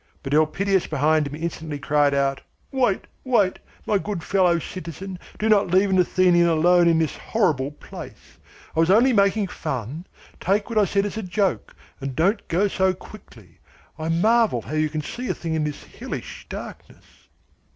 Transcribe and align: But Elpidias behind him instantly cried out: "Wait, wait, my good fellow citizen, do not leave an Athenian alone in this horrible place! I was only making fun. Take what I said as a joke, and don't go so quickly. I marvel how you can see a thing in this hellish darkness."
But 0.23 0.33
Elpidias 0.33 0.87
behind 0.87 1.27
him 1.27 1.35
instantly 1.35 1.77
cried 1.77 2.15
out: 2.15 2.41
"Wait, 2.71 3.05
wait, 3.23 3.59
my 3.85 3.99
good 3.99 4.23
fellow 4.23 4.57
citizen, 4.57 5.19
do 5.37 5.47
not 5.47 5.67
leave 5.67 5.91
an 5.91 5.99
Athenian 5.99 6.47
alone 6.47 6.87
in 6.87 6.97
this 6.97 7.15
horrible 7.15 7.69
place! 7.69 8.39
I 8.75 8.79
was 8.79 8.89
only 8.89 9.13
making 9.13 9.49
fun. 9.49 10.07
Take 10.39 10.71
what 10.71 10.79
I 10.79 10.85
said 10.85 11.05
as 11.05 11.17
a 11.17 11.21
joke, 11.21 11.75
and 11.99 12.15
don't 12.15 12.47
go 12.47 12.67
so 12.67 12.95
quickly. 12.95 13.59
I 13.99 14.09
marvel 14.09 14.63
how 14.63 14.73
you 14.73 14.89
can 14.89 15.01
see 15.03 15.29
a 15.29 15.35
thing 15.35 15.53
in 15.53 15.65
this 15.65 15.83
hellish 15.83 16.47
darkness." 16.49 17.05